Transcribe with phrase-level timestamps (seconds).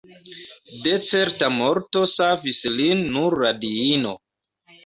[0.85, 4.19] De certa morto savis lin nur la diino.